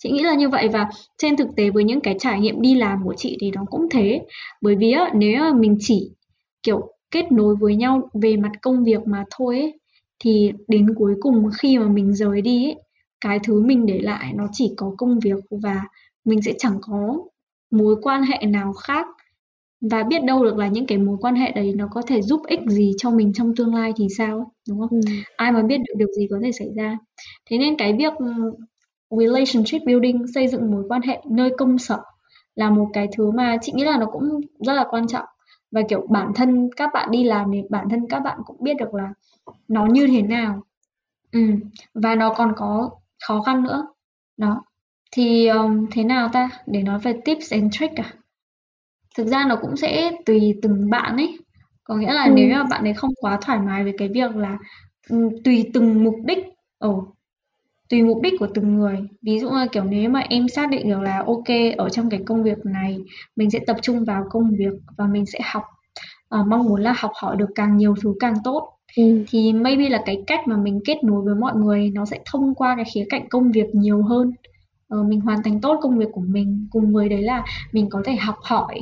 [0.02, 2.74] Chị nghĩ là như vậy và trên thực tế với những cái trải nghiệm đi
[2.74, 4.22] làm của chị thì nó cũng thế.
[4.62, 6.10] Bởi vì á, nếu mà mình chỉ
[6.62, 9.80] kiểu kết nối với nhau về mặt công việc mà thôi ấy,
[10.18, 12.76] thì đến cuối cùng khi mà mình rời đi ấy,
[13.20, 15.82] cái thứ mình để lại nó chỉ có công việc và
[16.24, 17.18] mình sẽ chẳng có
[17.70, 19.06] mối quan hệ nào khác
[19.80, 22.40] và biết đâu được là những cái mối quan hệ đấy nó có thể giúp
[22.46, 24.90] ích gì cho mình trong tương lai thì sao đúng không?
[24.90, 25.12] Ừ.
[25.36, 26.98] Ai mà biết được điều gì có thể xảy ra.
[27.50, 28.12] Thế nên cái việc
[29.10, 31.98] relationship building xây dựng mối quan hệ nơi công sở
[32.54, 35.24] là một cái thứ mà chị nghĩ là nó cũng rất là quan trọng
[35.70, 38.74] và kiểu bản thân các bạn đi làm thì bản thân các bạn cũng biết
[38.78, 39.12] được là
[39.68, 40.62] nó như thế nào
[41.32, 41.40] ừ.
[41.94, 42.90] và nó còn có
[43.26, 43.86] khó khăn nữa
[44.36, 44.62] đó
[45.12, 46.50] thì, ờm, thế nào ta?
[46.66, 48.12] Để nói về tips and trick à?
[49.16, 51.38] Thực ra nó cũng sẽ tùy từng bạn ấy.
[51.84, 54.58] Có nghĩa là nếu như bạn ấy không quá thoải mái về cái việc là,
[55.10, 56.38] ừm, tùy từng mục đích
[56.78, 56.90] ờ,
[57.90, 58.98] tùy mục đích của từng người.
[59.22, 62.20] Ví dụ như, kiểu, nếu mà em xác định được là ok ở trong cái
[62.26, 62.98] công việc này
[63.36, 65.62] mình sẽ tập trung vào công việc và mình sẽ học,
[66.28, 68.70] ờ, mong muốn là học hỏi được càng nhiều thứ càng tốt.
[68.96, 69.24] Ừm.
[69.28, 72.54] Thì maybe là cái cách mà mình kết nối với mọi người nó sẽ thông
[72.54, 74.32] qua cái khía cạnh công việc nhiều hơn
[74.94, 78.02] uh, mình hoàn thành tốt công việc của mình cùng với đấy là mình có
[78.04, 78.80] thể học hỏi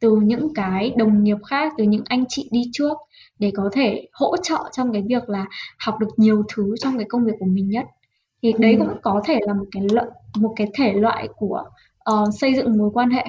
[0.00, 2.96] từ những cái đồng nghiệp khác từ những anh chị đi trước
[3.38, 5.46] để có thể hỗ trợ trong cái việc là
[5.78, 7.86] học được nhiều thứ trong cái công việc của mình nhất.
[8.42, 11.64] Thì đấy cũng có thể là một cái lợi một cái thể loại của
[12.10, 13.24] uh, xây dựng mối quan hệ.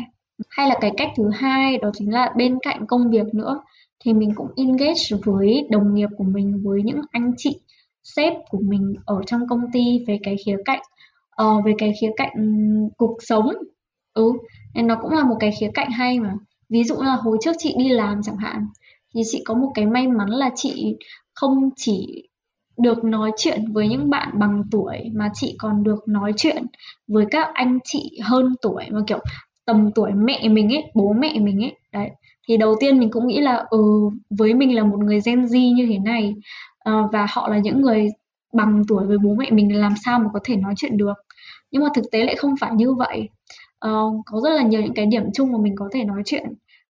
[0.50, 3.60] Hay là cái cách thứ hai đó chính là bên cạnh công việc nữa
[4.06, 7.60] thì mình cũng engage với đồng nghiệp của mình với những anh chị
[8.04, 10.82] sếp của mình ở trong công ty về cái khía cạnh
[11.44, 12.34] uh, về cái khía cạnh
[12.98, 13.54] cuộc sống.
[14.14, 14.34] Ừ
[14.74, 16.34] nên nó cũng là một cái khía cạnh hay mà.
[16.70, 18.68] Ví dụ là hồi trước chị đi làm chẳng hạn
[19.14, 20.96] thì chị có một cái may mắn là chị
[21.34, 22.24] không chỉ
[22.78, 26.66] được nói chuyện với những bạn bằng tuổi mà chị còn được nói chuyện
[27.08, 29.20] với các anh chị hơn tuổi mà kiểu
[29.66, 31.76] tầm tuổi mẹ mình ấy bố mẹ mình ấy.
[31.94, 32.10] Đấy
[32.48, 33.80] thì đầu tiên mình cũng nghĩ là ừ
[34.30, 36.36] với mình là một người Gen Z như thế này
[36.90, 38.08] uh, và họ là những người
[38.54, 41.14] bằng tuổi với bố mẹ mình làm sao mà có thể nói chuyện được?
[41.72, 43.30] Nhưng mà thực tế lại không phải như vậy.
[43.86, 46.44] Uh, có rất là nhiều những cái điểm chung mà mình có thể nói chuyện.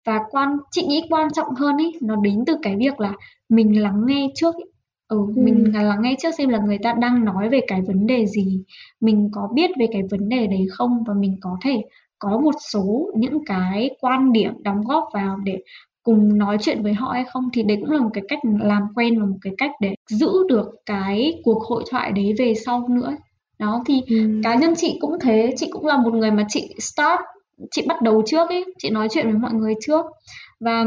[0.05, 3.13] Và quan chị nghĩ quan trọng hơn ấy nó đến từ cái việc là
[3.49, 4.65] mình lắng nghe trước ấy.
[5.07, 5.41] Ừ, ừ.
[5.43, 8.63] mình lắng nghe trước xem là người ta đang nói về cái vấn đề gì
[9.01, 11.03] mình có biết về cái vấn đề đấy không?
[11.07, 11.81] Và mình có thể
[12.19, 15.59] có một số những cái quan điểm đóng góp vào để
[16.03, 17.49] cùng nói chuyện với họ hay không?
[17.53, 20.31] Thì đấy cũng là một cái cách làm quen và một cái cách để giữ
[20.49, 23.15] được cái cuộc hội thoại đấy về sau nữa
[23.63, 24.41] đó thì ừ.
[24.43, 27.21] cá nhân chị cũng thế chị cũng là một người mà chị start
[27.71, 30.05] chị bắt đầu trước ấy chị nói chuyện với mọi người trước
[30.59, 30.85] và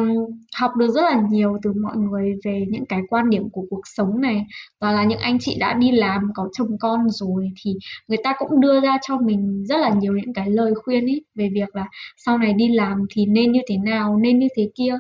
[0.57, 3.81] học được rất là nhiều từ mọi người về những cái quan điểm của cuộc
[3.85, 4.47] sống này
[4.81, 7.75] và là những anh chị đã đi làm có chồng con rồi thì
[8.09, 11.25] người ta cũng đưa ra cho mình rất là nhiều những cái lời khuyên ấy
[11.35, 11.85] về việc là
[12.17, 14.95] sau này đi làm thì nên như thế nào nên như thế kia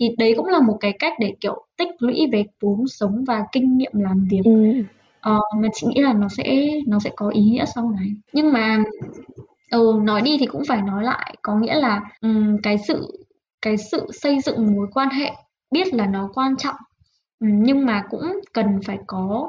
[0.00, 3.44] thì đấy cũng là một cái cách để kiểu tích lũy về vốn sống và
[3.52, 4.82] kinh nghiệm làm việc ừ
[5.20, 8.08] ờ, mà chị nghĩ là nó sẽ nó sẽ có ý nghĩa sau này.
[8.32, 8.78] Nhưng mà
[9.70, 11.36] ừ nói đi thì cũng phải nói lại.
[11.42, 13.24] Có nghĩa là um, cái sự
[13.62, 15.32] cái sự xây dựng mối quan hệ
[15.70, 16.76] biết là nó quan trọng
[17.40, 19.48] um, nhưng mà cũng cần phải có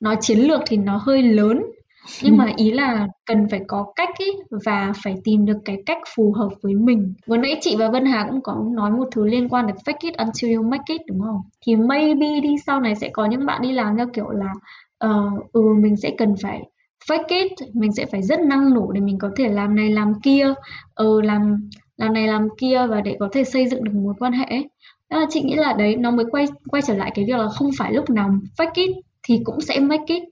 [0.00, 1.62] nói chiến lược thì nó hơi lớn.
[2.22, 4.26] Nhưng mà ý là cần phải có cách ý
[4.64, 7.14] và phải tìm được cái cách phù hợp với mình.
[7.26, 9.96] Vừa nãy chị và Vân Hà cũng có nói một thứ liên quan đến fake
[10.00, 11.40] it until you make it đúng không?
[11.66, 14.52] Thì maybe đi sau này sẽ có những bạn đi làm theo kiểu là
[15.06, 16.62] uh, ừ mình sẽ cần phải
[17.08, 20.20] fake it mình sẽ phải rất năng nổ để mình có thể làm này làm
[20.20, 20.54] kia
[20.94, 24.32] ừ làm làm này làm kia và để có thể xây dựng được mối quan
[24.32, 24.46] hệ
[25.10, 27.48] Đó là chị nghĩ là đấy nó mới quay quay trở lại cái việc là
[27.48, 30.22] không phải lúc nào fake it thì cũng sẽ make it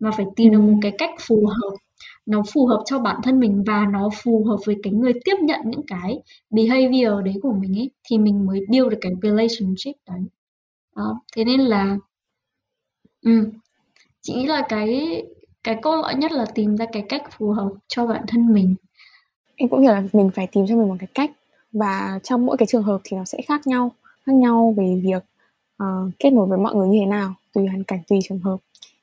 [0.00, 1.76] mà phải tìm được một cái cách phù hợp
[2.26, 5.36] nó phù hợp cho bản thân mình và nó phù hợp với cái người tiếp
[5.40, 9.96] nhận những cái behavior đấy của mình ấy thì mình mới build được cái relationship
[10.08, 10.20] đấy.
[10.96, 11.96] Đó thế nên là
[13.22, 13.50] ừ,
[14.22, 15.22] chị nghĩ là cái
[15.64, 18.74] cái cốt lõi nhất là tìm ra cái cách phù hợp cho bản thân mình
[19.56, 21.30] em cũng hiểu là mình phải tìm cho mình một cái cách
[21.72, 23.92] và trong mỗi cái trường hợp thì nó sẽ khác nhau
[24.26, 25.22] khác nhau về việc
[25.82, 28.56] uh, kết nối với mọi người như thế nào tùy hoàn cảnh tùy trường hợp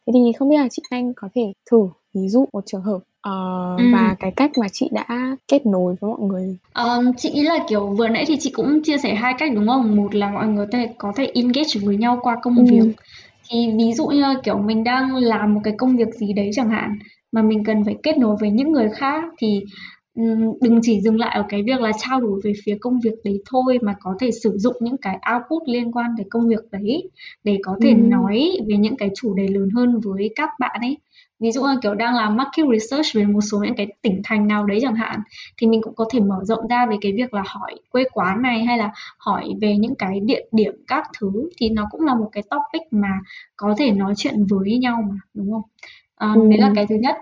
[0.08, 2.97] thế thì không biết là chị anh có thể thử ví dụ một trường hợp
[2.97, 3.84] uh, ừ.
[3.93, 7.65] và cái cách mà chị đã kết nối với mọi người um, chị nghĩ là
[7.69, 10.47] kiểu vừa nãy thì chị cũng chia sẻ hai cách đúng không một là mọi
[10.47, 12.63] người có thể có thể engage với nhau qua công ừ.
[12.69, 12.93] việc
[13.49, 16.69] thì ví dụ như kiểu mình đang làm một cái công việc gì đấy chẳng
[16.69, 16.99] hạn
[17.31, 19.63] mà mình cần phải kết nối với những người khác thì
[20.62, 23.41] đừng chỉ dừng lại ở cái việc là trao đổi về phía công việc đấy
[23.49, 27.10] thôi mà có thể sử dụng những cái output liên quan đến công việc đấy
[27.43, 27.95] để có thể ừ.
[27.97, 30.97] nói về những cái chủ đề lớn hơn với các bạn ấy
[31.39, 34.47] ví dụ là kiểu đang làm market research về một số những cái tỉnh thành
[34.47, 35.19] nào đấy chẳng hạn
[35.58, 38.41] thì mình cũng có thể mở rộng ra về cái việc là hỏi quê quán
[38.41, 41.50] này hay là hỏi về những cái địa điểm các thứ.
[41.58, 43.19] Thì nó cũng là một cái topic mà
[43.56, 45.62] có thể nói chuyện với nhau mà đúng không?
[46.15, 46.47] À, ừ.
[46.50, 47.15] đấy là cái thứ nhất.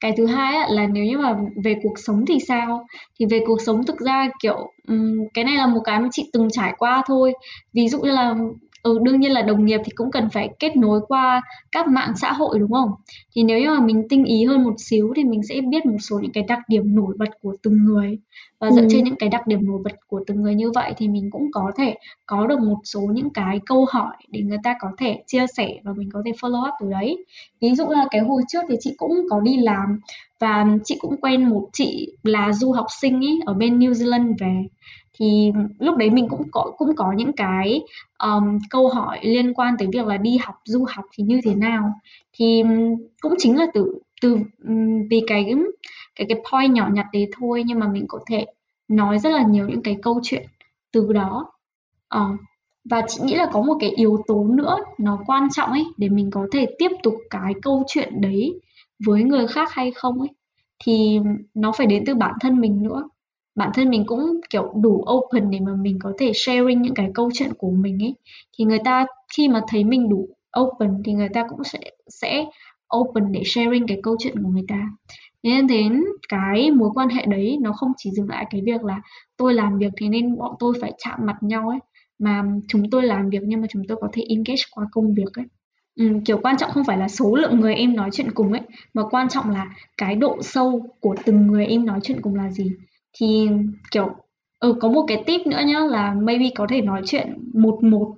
[0.00, 2.86] Cái thứ hai á, là nếu như mà về cuộc sống thì sao?
[3.20, 6.30] Thì về cuộc sống thực ra kiểu um, cái này là một cái mà chị
[6.32, 7.32] từng trải qua thôi.
[7.72, 8.34] Ví dụ như là
[8.82, 12.12] ừ, đương nhiên là đồng nghiệp thì cũng cần phải kết nối qua các mạng
[12.16, 12.90] xã hội đúng không?
[13.34, 15.96] Thì nếu như mà mình tinh ý hơn một xíu thì mình sẽ biết một
[16.00, 18.18] số những cái đặc điểm nổi bật của từng người.
[18.60, 18.86] Và dựa ừ.
[18.90, 21.50] trên những cái đặc điểm nổi bật của từng người như vậy thì mình cũng
[21.52, 21.94] có thể
[22.26, 25.80] có được một số những cái câu hỏi để người ta có thể chia sẻ
[25.84, 27.24] và mình có thể follow up từ đấy.
[27.60, 30.00] Ví dụ là cái hồi trước thì chị cũng có đi làm
[30.40, 34.34] và chị cũng quen một chị là du học sinh ấy ở bên New Zealand
[34.38, 34.64] về.
[35.18, 37.80] Thì lúc đấy mình cũng có cũng có những cái
[38.22, 41.54] um, câu hỏi liên quan tới việc là đi học du học thì như thế
[41.54, 41.92] nào?
[42.32, 42.62] Thì
[43.20, 44.38] cũng chính là từ từ
[45.10, 45.54] vì cái
[46.16, 48.46] cái cái point nhỏ nhặt đấy thôi nhưng mà mình có thể
[48.88, 50.46] nói rất là nhiều những cái câu chuyện
[50.92, 51.52] từ đó.
[52.16, 52.40] Uh,
[52.84, 56.08] và chị nghĩ là có một cái yếu tố nữa nó quan trọng ấy để
[56.08, 58.60] mình có thể tiếp tục cái câu chuyện đấy
[59.04, 60.28] với người khác hay không ấy
[60.84, 61.18] thì
[61.54, 63.08] nó phải đến từ bản thân mình nữa
[63.54, 67.10] bản thân mình cũng kiểu đủ open để mà mình có thể sharing những cái
[67.14, 68.14] câu chuyện của mình ấy.
[68.58, 70.28] Thì người ta khi mà thấy mình đủ
[70.60, 72.44] open thì người ta cũng sẽ sẽ
[72.96, 74.88] open để sharing cái câu chuyện của người ta.
[75.42, 79.00] Nên đến cái mối quan hệ đấy nó không chỉ dừng lại cái việc là
[79.36, 81.78] tôi làm việc thì nên bọn tôi phải chạm mặt nhau ấy
[82.18, 85.32] mà chúng tôi làm việc nhưng mà chúng tôi có thể engage qua công việc
[85.34, 85.44] ấy.
[85.96, 88.62] Ừ, kiểu quan trọng không phải là số lượng người em nói chuyện cùng ấy
[88.94, 92.50] mà quan trọng là cái độ sâu của từng người em nói chuyện cùng là
[92.50, 92.72] gì
[93.12, 93.48] thì
[93.90, 94.08] kiểu
[94.60, 98.14] ừ có một cái tip nữa nhá là maybe có thể nói chuyện một một.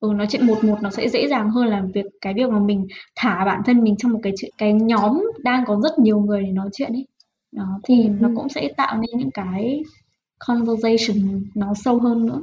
[0.00, 2.58] Ừ, nói chuyện một một nó sẽ dễ dàng hơn là việc cái việc mà
[2.58, 6.20] mình thả bản thân mình trong một cái chuyện cái nhóm đang có rất nhiều
[6.20, 7.06] người để nói chuyện ấy.
[7.52, 8.10] Đó thì ừ.
[8.20, 9.82] nó cũng sẽ tạo nên những cái
[10.38, 12.40] conversation nó sâu hơn nữa.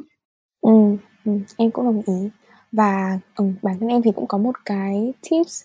[0.62, 2.30] Ừ, ừ em cũng đồng ý.
[2.72, 5.64] Và ừ, bản thân em thì cũng có một cái tips.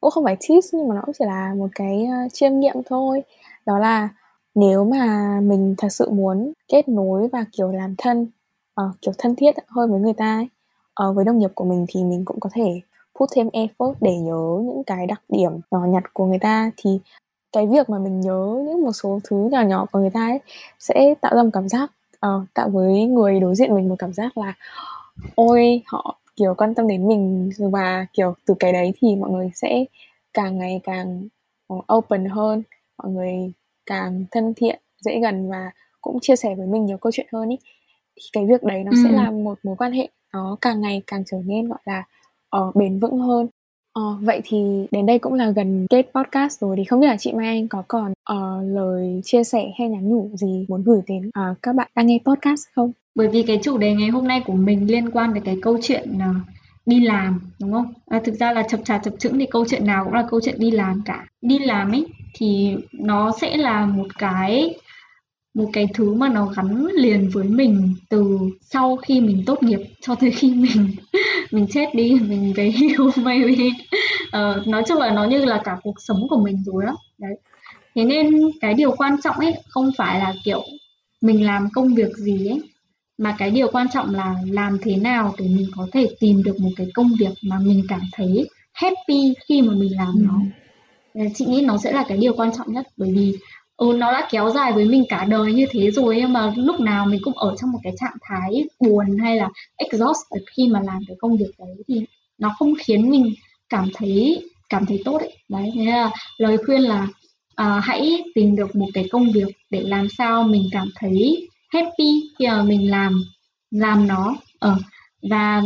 [0.00, 2.76] Cũng không phải tips nhưng mà nó cũng chỉ là một cái uh, chiêm nghiệm
[2.86, 3.22] thôi.
[3.66, 4.08] Đó là
[4.54, 8.26] nếu mà mình thật sự muốn kết nối và kiểu làm thân
[8.80, 10.48] uh, kiểu thân thiết hơn với người ta ấy,
[11.08, 12.80] uh, với đồng nghiệp của mình thì mình cũng có thể
[13.18, 16.70] put thêm effort để nhớ những cái đặc điểm nhỏ nhặt của người ta.
[16.76, 17.00] Thì
[17.52, 20.40] cái việc mà mình nhớ những một số thứ nhỏ nhỏ của người ta ấy
[20.78, 21.92] sẽ tạo ra một cảm giác
[22.26, 24.54] uh, tạo với người đối diện mình một cảm giác là
[25.34, 27.50] ôi họ kiểu quan tâm đến mình.
[27.58, 29.84] Và kiểu từ cái đấy thì mọi người sẽ
[30.32, 31.28] càng ngày càng
[31.92, 32.62] open hơn
[32.98, 33.52] mọi người
[33.86, 35.70] càng thân thiện dễ gần và
[36.00, 37.56] cũng chia sẻ với mình nhiều câu chuyện hơn ý
[38.16, 38.96] thì cái việc đấy nó ừ.
[39.04, 42.04] sẽ là một mối quan hệ nó càng ngày càng trở nên gọi là
[42.56, 43.46] uh, bền vững hơn
[43.98, 47.16] uh, vậy thì đến đây cũng là gần kết podcast rồi thì không biết là
[47.16, 51.00] chị Mai Anh có còn uh, lời chia sẻ hay nhắn nhủ gì muốn gửi
[51.06, 52.92] đến uh, các bạn đang nghe podcast không?
[53.14, 55.78] Bởi vì cái chủ đề ngày hôm nay của mình liên quan đến cái câu
[55.82, 56.36] chuyện uh,
[56.86, 57.92] đi làm đúng không?
[58.06, 60.40] À, thực ra là chập trà chập chững thì câu chuyện nào cũng là câu
[60.44, 61.26] chuyện đi làm cả.
[61.42, 64.74] Đi làm ấy thì nó sẽ là một cái
[65.54, 69.80] một cái thứ mà nó gắn liền với mình từ sau khi mình tốt nghiệp
[70.00, 70.90] cho tới khi mình
[71.50, 73.72] mình chết đi mình về hưu maybe uh,
[74.32, 77.34] ờ, nói chung là nó như là cả cuộc sống của mình rồi đó đấy
[77.94, 80.62] thế nên cái điều quan trọng ấy không phải là kiểu
[81.20, 82.62] mình làm công việc gì ấy
[83.18, 86.60] mà cái điều quan trọng là làm thế nào để mình có thể tìm được
[86.60, 90.40] một cái công việc mà mình cảm thấy happy khi mà mình làm nó
[91.14, 91.20] ừ.
[91.34, 93.34] chị nghĩ nó sẽ là cái điều quan trọng nhất bởi vì
[93.76, 96.80] ừ, nó đã kéo dài với mình cả đời như thế rồi nhưng mà lúc
[96.80, 100.80] nào mình cũng ở trong một cái trạng thái buồn hay là exhausted khi mà
[100.80, 102.04] làm cái công việc đấy thì
[102.38, 103.34] nó không khiến mình
[103.68, 107.08] cảm thấy cảm thấy tốt đấy đấy thế là lời khuyên là
[107.54, 112.12] à, hãy tìm được một cái công việc để làm sao mình cảm thấy happy
[112.38, 113.22] khi mà mình làm
[113.70, 114.36] làm nó.
[114.58, 114.76] Ở ờ,
[115.30, 115.62] và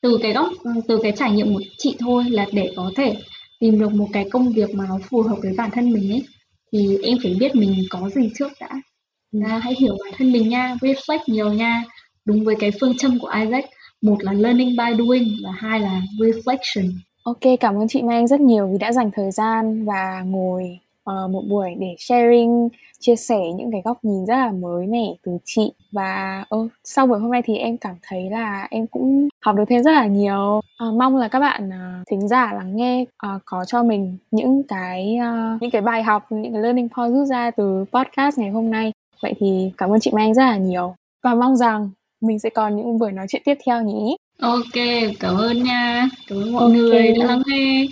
[0.00, 0.48] từ cái góc
[0.88, 3.16] từ cái trải nghiệm của chị thôi là để có thể
[3.60, 6.22] tìm được một cái công việc mà nó phù hợp với bản thân mình ấy
[6.72, 8.68] thì em phải biết mình có gì trước đã.
[9.48, 11.84] À, hãy hiểu bản thân mình nha reflect nhiều nha.
[12.24, 13.64] Đúng với cái phương châm của Isaac
[14.02, 16.92] một là learning by doing và hai là reflection.
[17.22, 20.78] Ok, cảm ơn chị Mai Anh rất nhiều vì đã dành thời gian và ngồi
[21.24, 22.68] uh, một buổi để sharing,
[23.00, 27.06] chia sẻ những cái góc nhìn rất là mới mẻ từ chị và uh, sau
[27.06, 30.06] buổi hôm nay thì em cảm thấy là em cũng học được thêm rất là
[30.06, 30.60] nhiều.
[30.88, 34.62] Uh, mong là các bạn uh, thính giả lắng nghe uh, có cho mình những
[34.62, 38.50] cái uh, những cái bài học, những cái learning point rút ra từ podcast ngày
[38.50, 38.92] hôm nay.
[39.22, 42.50] Vậy thì cảm ơn chị Mai Anh rất là nhiều và mong rằng mình sẽ
[42.50, 44.16] còn những buổi nói chuyện tiếp theo nhỉ.
[44.40, 44.84] Ok,
[45.20, 46.08] cảm ơn nha.
[46.28, 46.76] Cảm ơn mọi okay.
[46.76, 47.86] người đã lắng nghe.